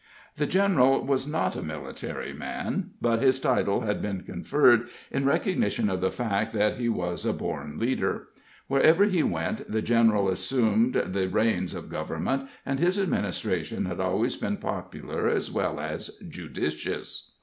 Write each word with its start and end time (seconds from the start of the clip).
The 0.37 0.47
general 0.47 1.05
was 1.05 1.27
not 1.27 1.55
a 1.55 1.61
military 1.61 2.33
man, 2.33 2.89
but 2.99 3.21
his 3.21 3.39
title 3.39 3.81
had 3.81 4.01
been 4.01 4.23
conferred 4.23 4.87
in 5.11 5.25
recognition 5.25 5.91
of 5.91 6.01
the 6.01 6.09
fact 6.09 6.53
that 6.53 6.77
he 6.77 6.89
was 6.89 7.23
a 7.23 7.33
born 7.33 7.77
leader. 7.77 8.29
Wherever 8.65 9.05
he 9.05 9.21
went 9.21 9.69
the 9.71 9.83
general 9.83 10.27
assumed 10.27 10.95
the 10.95 11.27
reins 11.29 11.75
of 11.75 11.87
government, 11.91 12.49
and 12.65 12.79
his 12.79 12.97
administration 12.97 13.85
had 13.85 13.99
always 13.99 14.35
been 14.35 14.57
popular 14.57 15.27
as 15.29 15.51
well 15.51 15.79
as 15.79 16.09
judicious. 16.27 17.33